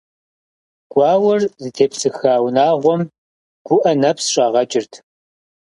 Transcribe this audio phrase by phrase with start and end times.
[0.91, 3.01] Гуауэр зытепсыха унагъуэм
[3.67, 4.93] гуӀэ нэпс щӀагъэкӀырт.